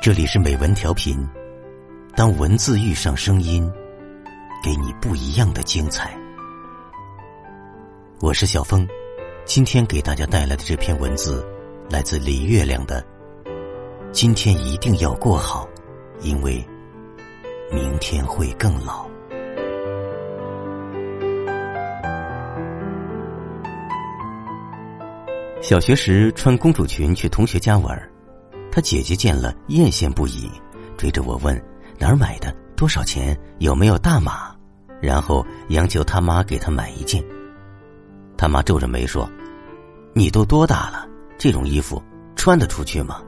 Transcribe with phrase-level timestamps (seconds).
[0.00, 1.18] 这里是美文调频，
[2.14, 3.68] 当文字遇上声音，
[4.62, 6.16] 给你不一样的精彩。
[8.20, 8.86] 我是小峰，
[9.44, 11.44] 今天给大家带来的这篇文字
[11.90, 13.04] 来自李月亮的。
[14.12, 15.68] 今天一定要过好，
[16.20, 16.64] 因为
[17.72, 19.04] 明天会更老。
[25.60, 28.10] 小学时穿公主裙去同学家玩，
[28.70, 30.50] 他姐姐见了艳羡不已，
[30.96, 31.60] 追着我问
[31.98, 34.54] 哪儿买的，多少钱，有没有大码，
[35.00, 37.24] 然后央求他妈给他买一件。
[38.36, 39.28] 他妈皱着眉说
[40.14, 42.00] ：“你都多大了，这种衣服
[42.36, 43.20] 穿得出去吗？”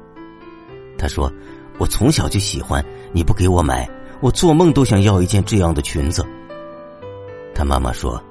[0.96, 1.32] 他说
[1.78, 3.88] ：“我从小就喜欢，你不给我买，
[4.20, 6.24] 我做梦都想要一件这样的裙子。”
[7.54, 8.22] 他妈妈说：“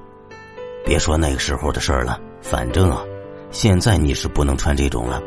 [0.86, 3.04] 别说那个时候的事儿了，反正啊，
[3.52, 5.22] 现在你是不能穿这种了。”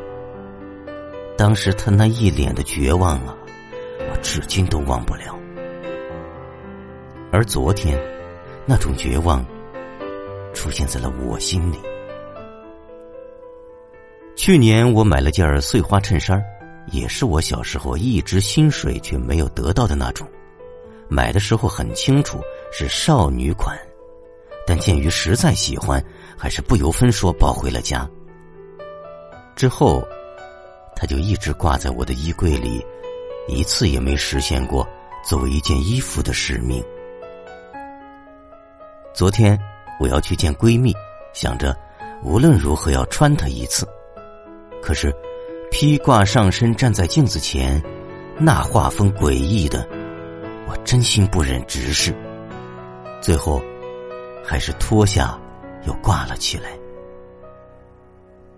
[1.43, 3.37] 当时他那一脸的绝望啊，
[4.13, 5.37] 我至今都忘不了。
[7.33, 8.01] 而昨天，
[8.65, 9.45] 那种绝望
[10.55, 11.81] 出现在了我心里。
[14.37, 16.41] 去年我买了件碎花衬衫。
[16.93, 20.25] 也是我小时候一直心水却没有得到的那种，
[21.09, 22.41] 买的时候很清楚
[22.73, 23.77] 是少女款，
[24.65, 26.05] 但鉴于实在喜欢，
[26.37, 28.09] 还是不由分说抱回了家。
[29.57, 30.07] 之后，
[31.03, 32.81] 它就一直挂在我的衣柜里，
[33.49, 34.87] 一次也没实现过
[35.29, 36.81] 作为一件衣服的使命。
[39.13, 39.59] 昨天
[39.99, 40.95] 我要去见闺蜜，
[41.33, 41.77] 想着
[42.23, 43.85] 无论如何要穿它一次，
[44.81, 45.13] 可是。
[45.75, 47.83] 披挂上身，站在镜子前，
[48.39, 49.89] 那画风诡异的，
[50.69, 52.15] 我真心不忍直视。
[53.23, 53.59] 最后，
[54.45, 55.41] 还是脱下，
[55.87, 56.79] 又挂了起来。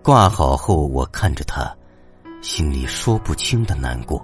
[0.03, 1.73] 挂好后，我看着他，
[2.45, 4.23] 心里说不清的难过。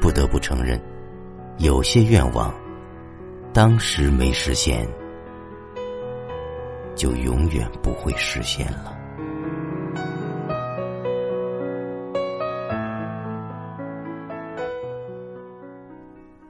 [0.00, 0.80] 不得不承认，
[1.58, 2.50] 有些愿望，
[3.52, 4.88] 当时没实现，
[6.94, 8.96] 就永远不会实现了。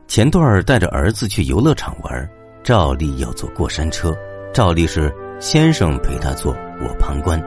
[0.06, 2.30] 前段儿带着儿子去游乐场玩，
[2.62, 4.16] 照例要坐过山车，
[4.54, 7.42] 照例是先生陪他坐，我旁观。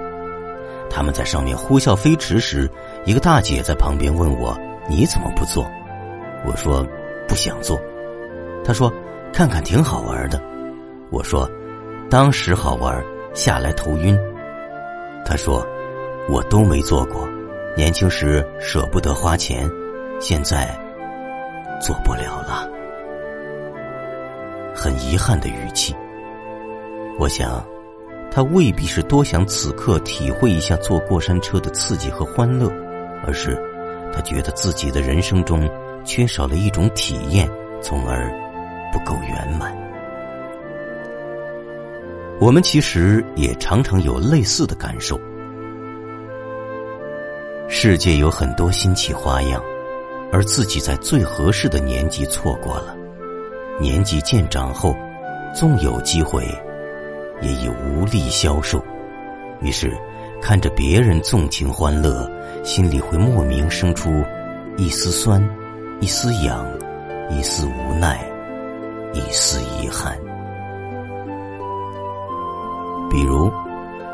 [0.95, 2.71] 他们在上面呼啸飞驰时，
[3.03, 4.57] 一个大姐在旁边问我
[4.87, 5.69] ：“你怎么不坐？”
[6.47, 6.87] 我说
[7.27, 7.77] ：“不想坐。”
[8.63, 8.89] 他说
[9.33, 10.41] ：“看看挺好玩的。”
[11.11, 11.51] 我说
[12.09, 14.17] ：“当时好玩，下来头晕。”
[15.25, 15.67] 他说
[16.31, 17.27] ：“我都没做过，
[17.75, 19.69] 年轻时舍不得花钱，
[20.21, 20.73] 现在。”
[21.81, 22.69] 做不了了，
[24.73, 25.93] 很遗憾的语气。
[27.19, 27.61] 我想，
[28.31, 32.69] 他未必是多想此刻体会一下坐过山车的刺激和欢乐，
[33.25, 33.57] 而是
[34.13, 35.69] 他觉得自己的人生中
[36.03, 37.49] 缺少了一种体验，
[37.81, 38.29] 从而
[38.91, 39.75] 不够圆满。
[42.39, 45.19] 我们其实也常常有类似的感受。
[47.67, 49.61] 世界有很多新奇花样。
[50.31, 52.93] 而自己在最合适的年纪错过了，
[53.79, 54.93] 年纪渐长后，
[55.53, 56.43] 纵有机会，
[57.41, 58.83] 也已无力消受。
[59.61, 59.91] 于是，
[60.41, 62.29] 看着别人纵情欢乐，
[62.63, 64.23] 心里会莫名生出
[64.77, 65.41] 一丝酸、
[66.01, 66.65] 一丝痒、
[67.29, 68.19] 一丝无奈、
[69.13, 70.17] 一丝遗憾。
[73.09, 73.51] 比如，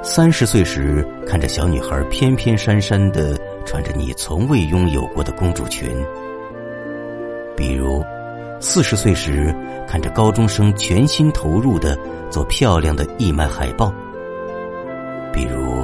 [0.03, 3.37] 三十岁时看着小女孩翩翩姗姗的。
[3.63, 5.87] 穿着你从未拥有过的公主裙，
[7.55, 8.03] 比如
[8.63, 9.53] 四十岁时
[9.87, 11.97] 看着高中生全心投入的
[12.29, 13.91] 做漂亮的义卖海报；
[15.33, 15.83] 比如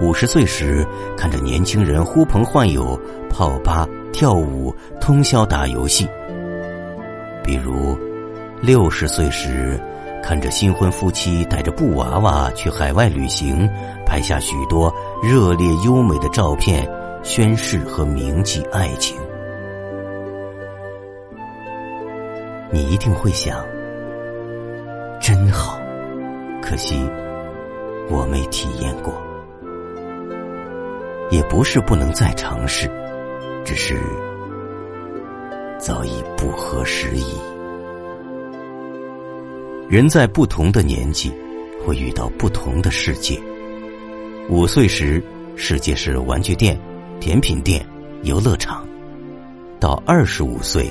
[0.00, 3.00] 五十岁时看着年轻人呼朋唤友
[3.30, 6.06] 泡吧跳舞通宵打游戏；
[7.42, 7.98] 比如
[8.60, 9.80] 六十岁时
[10.22, 13.66] 看着新婚夫妻带着布娃娃去海外旅行，
[14.04, 16.86] 拍下许多热烈优美的照片。
[17.24, 19.16] 宣誓和铭记爱情，
[22.70, 23.64] 你一定会想，
[25.20, 25.80] 真好，
[26.62, 26.96] 可惜
[28.10, 29.14] 我没体验过，
[31.30, 32.90] 也不是不能再尝试，
[33.64, 33.98] 只是
[35.78, 37.38] 早已不合时宜。
[39.88, 41.32] 人在不同的年纪，
[41.86, 43.40] 会遇到不同的世界。
[44.50, 45.22] 五岁时，
[45.56, 46.78] 世界是玩具店。
[47.20, 47.84] 甜品店、
[48.22, 48.86] 游乐场，
[49.80, 50.88] 到二十五岁，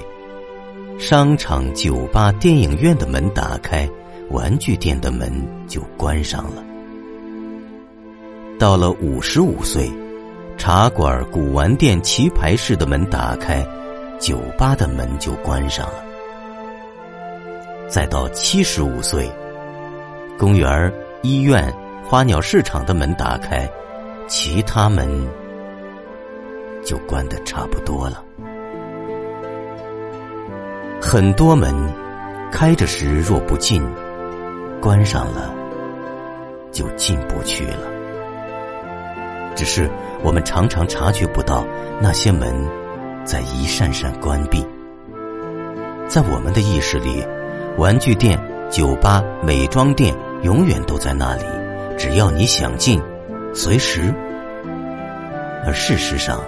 [0.97, 3.87] 商场、酒吧、电影院的门打开，
[4.31, 5.31] 玩具店的门
[5.67, 6.63] 就关上了。
[8.57, 9.91] 到了五十五岁，
[10.57, 13.63] 茶馆、古玩店棋牌室的门打开，
[14.19, 16.03] 酒吧的门就关上了。
[17.87, 19.29] 再到七十五岁，
[20.37, 20.91] 公园、
[21.21, 21.71] 医院、
[22.03, 23.69] 花鸟市场的门打开，
[24.27, 25.07] 其他门
[26.83, 28.23] 就关的差不多了。
[31.01, 31.73] 很多门
[32.51, 33.81] 开着时若不进，
[34.81, 35.53] 关上了
[36.71, 37.87] 就进不去了。
[39.55, 39.89] 只是
[40.23, 41.65] 我们常常察觉不到
[42.01, 42.53] 那些门
[43.23, 44.65] 在一扇扇关闭。
[46.07, 47.23] 在我们的意识里，
[47.77, 48.39] 玩具店、
[48.69, 51.43] 酒吧、美妆店永远都在那里，
[51.97, 53.01] 只要你想进，
[53.53, 54.13] 随时。
[55.65, 56.41] 而事实上，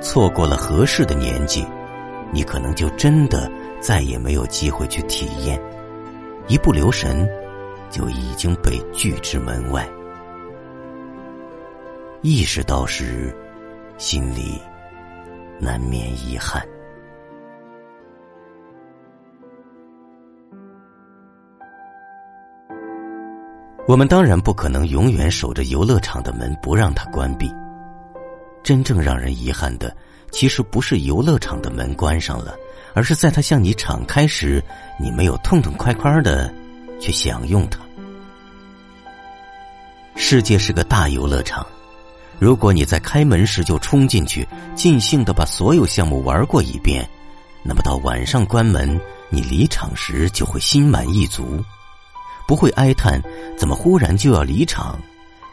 [0.00, 1.66] 错过了合适的年纪，
[2.32, 5.60] 你可能就真的再也没有机会去体验，
[6.48, 7.28] 一不留神，
[7.90, 9.88] 就已经被拒之门外。
[12.22, 13.34] 意识到时，
[13.96, 14.60] 心里
[15.60, 16.66] 难免遗憾。
[23.86, 27.50] 我们当然不可能永远守着游乐场的门不让它关闭。
[28.68, 29.96] 真正让人遗憾的，
[30.30, 32.54] 其实不是游乐场的门关上了，
[32.92, 34.62] 而是在它向你敞开时，
[35.00, 36.52] 你没有痛痛快快的
[37.00, 37.80] 去享用它。
[40.16, 41.66] 世界是个大游乐场。
[42.38, 47.08] 如果你在开门时就冲进去，尽兴的把所有项目玩过一遍，
[47.62, 49.00] 那么到晚上关门，
[49.30, 51.64] 你离场时就会心满意足，
[52.46, 53.18] 不会哀叹
[53.56, 55.00] 怎么忽然就要离场，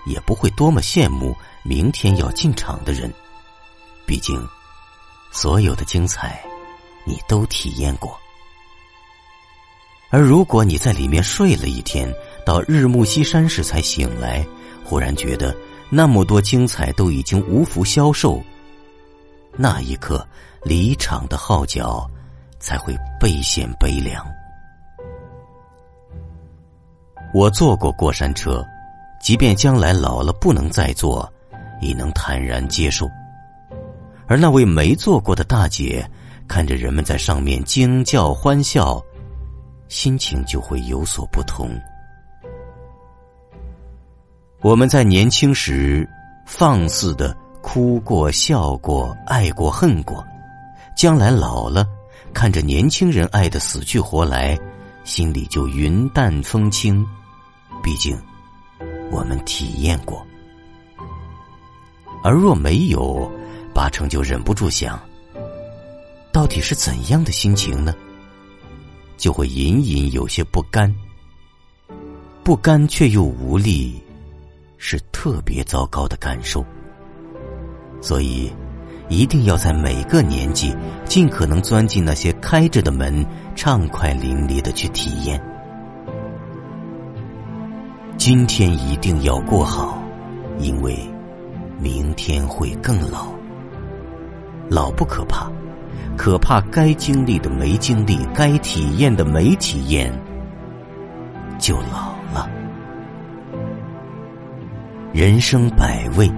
[0.05, 1.33] 也不会多么羡慕
[1.67, 3.11] 明天要进场的人。
[4.05, 4.47] 毕竟，
[5.31, 6.39] 所有的精彩，
[7.03, 8.15] 你都体验过。
[10.11, 12.13] 而如果你在里面睡了一天，
[12.45, 14.45] 到日暮西山时才醒来，
[14.83, 15.55] 忽然觉得。
[15.87, 18.43] 那么多精彩都已经无福消受，
[19.55, 20.27] 那一刻
[20.63, 22.09] 离场的号角
[22.59, 24.25] 才会倍显悲凉。
[27.35, 28.65] 我坐过过山车，
[29.21, 31.31] 即便将来老了不能再坐，
[31.81, 33.09] 你能坦然接受。
[34.27, 36.09] 而那位没坐过的大姐，
[36.47, 38.99] 看着人们在上面惊叫欢笑，
[39.87, 41.69] 心情就会有所不同。
[44.61, 46.09] 我们在年轻时
[46.45, 50.25] 放肆的哭过、笑过、爱过、恨过，
[50.97, 51.85] 将来老了，
[52.33, 54.57] 看着年轻人爱的死去活来，
[55.03, 57.05] 心里就云淡风轻。
[57.83, 58.19] 毕竟，
[59.11, 60.25] 我们体验过。
[62.25, 63.31] 而若没有，
[63.71, 64.99] 八成就忍不住想：
[66.31, 67.93] 到底是怎样的心情呢？
[69.15, 70.91] 就会隐隐有些不甘，
[72.43, 74.01] 不甘却又无力。
[74.77, 76.65] 是特别糟糕的感受，
[78.01, 78.51] 所以
[79.07, 80.75] 一定要在每个年纪
[81.05, 83.23] 尽可能钻进那些开着的门，
[83.55, 85.39] 畅快淋漓的去体验。
[88.17, 90.03] 今天一定要过好，
[90.59, 90.97] 因为
[91.79, 93.27] 明天会更老。
[94.69, 95.51] 老不可怕，
[96.17, 100.11] 可怕该经历的没经历，该体验的没体验，
[101.59, 102.49] 就老了。
[105.13, 106.29] 人生百味，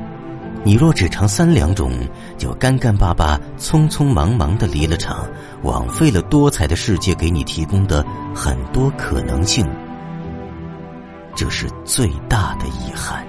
[0.64, 1.92] 你若只尝三两种，
[2.38, 5.26] 就干干巴巴、匆匆忙忙的离了场，
[5.64, 9.66] 枉费了多彩的世界给你提供的很多可能性，
[11.34, 13.26] 这是最大的遗憾。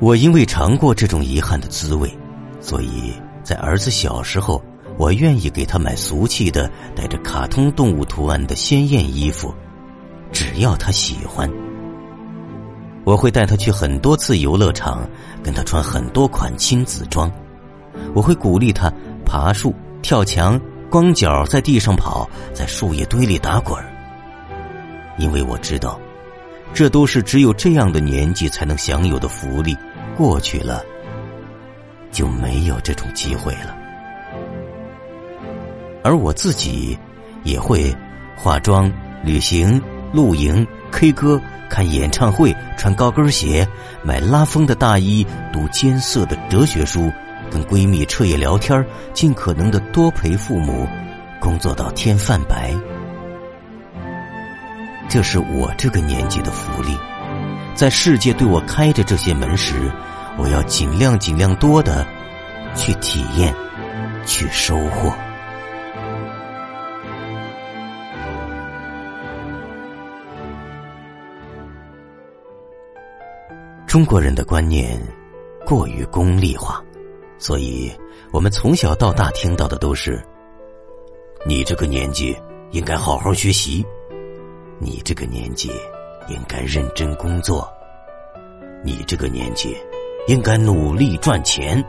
[0.00, 2.12] 我因为尝过这种遗憾的滋味，
[2.60, 3.12] 所以
[3.44, 4.62] 在儿子小时候。
[4.98, 9.54] 我愿意给他买俗气的、带着卡通动物图案的鲜艳衣服，
[10.30, 11.50] 只要他喜欢。
[13.04, 15.08] 我会带他去很多次游乐场，
[15.42, 17.32] 跟他穿很多款亲子装。
[18.12, 18.92] 我会鼓励他
[19.24, 23.82] 爬树、跳墙、光脚在地上跑，在树叶堆里打滚。
[25.16, 25.98] 因为我知道，
[26.74, 29.74] 这都是只有这样的年纪才能享有的福利。
[30.20, 30.84] 过去了，
[32.12, 33.74] 就没有这种机会了。
[36.04, 36.98] 而我自己
[37.42, 37.96] 也会
[38.36, 38.92] 化妆、
[39.24, 39.80] 旅行、
[40.12, 43.66] 露营、K 歌、看演唱会、穿高跟鞋、
[44.02, 47.10] 买拉风的大衣、读艰涩的哲学书、
[47.50, 48.84] 跟闺蜜彻夜聊天，
[49.14, 50.86] 尽可能的多陪父母，
[51.40, 52.74] 工作到天泛白。
[55.08, 56.94] 这是我这个年纪的福利。
[57.74, 59.90] 在世界对我开着这些门时，
[60.40, 62.06] 我要尽量尽量多的
[62.74, 63.54] 去体验，
[64.24, 65.12] 去收获。
[73.86, 74.98] 中国人的观念
[75.66, 76.82] 过于功利化，
[77.36, 77.92] 所以
[78.32, 80.24] 我们从小到大听到的都是：
[81.44, 82.34] 你这个年纪
[82.70, 83.84] 应该好好学习，
[84.78, 85.70] 你这个年纪
[86.28, 87.70] 应该认真工作，
[88.82, 89.76] 你这个年纪
[90.30, 91.84] 应该努力赚钱。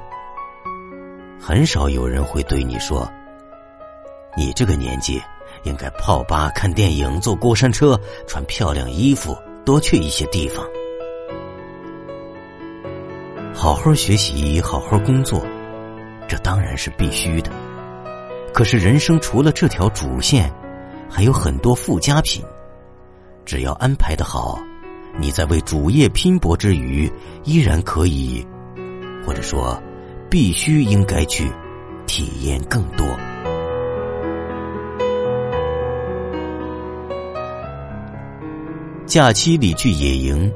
[1.39, 3.07] 很少有人会对你说
[4.35, 5.21] ：“你这个年纪
[5.61, 7.95] 应该泡吧、看电影、坐过山车、
[8.25, 10.65] 穿漂亮衣服，多去一些地方。”
[13.53, 15.45] 好好学习，好好工作，
[16.27, 17.51] 这当然是必须的。
[18.51, 20.51] 可是人生除了这条主线，
[21.07, 22.43] 还有很多附加品。
[23.45, 24.59] 只要安排的好，
[25.19, 27.11] 你在为主业拼搏之余，
[27.43, 28.45] 依然可以，
[29.25, 29.81] 或者说，
[30.29, 31.51] 必须应该去
[32.07, 33.05] 体验更多。
[39.05, 40.51] 假期里去野营，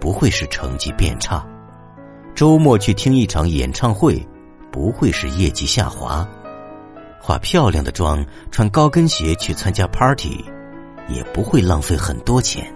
[0.00, 1.44] 不会是成绩变差。
[2.36, 4.24] 周末去听一场演唱会，
[4.70, 6.24] 不会是业绩下滑；
[7.20, 10.44] 化漂亮的妆、穿高跟鞋去参加 party，
[11.08, 12.72] 也不会浪费很多钱。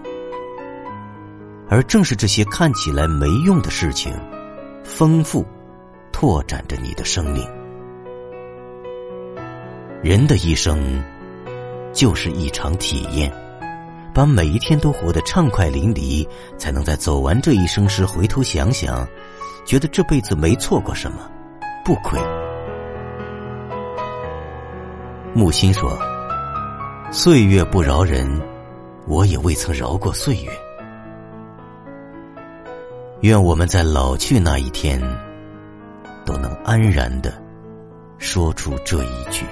[1.70, 4.12] 而正是这些看起来没用的事情，
[4.82, 5.46] 丰富、
[6.10, 7.46] 拓展着你的生命。
[10.02, 11.00] 人的一生，
[11.92, 13.32] 就是一场体验，
[14.12, 16.26] 把每一天都活得畅快淋漓，
[16.58, 19.06] 才能在走完这一生时回头想想。
[19.64, 21.30] 觉得这辈子没错过什么，
[21.84, 22.18] 不亏。
[25.32, 25.96] 木心说
[27.12, 28.26] ：“岁月不饶人，
[29.06, 30.50] 我也未曾饶过岁月。
[33.20, 34.98] 愿我们在老去那一天，
[36.24, 37.32] 都能安然的
[38.18, 39.44] 说出这一句。”